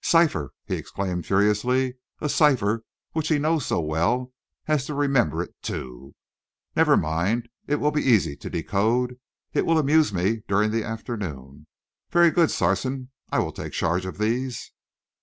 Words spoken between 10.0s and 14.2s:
me during the afternoon. Very good, Sarson. I will take charge of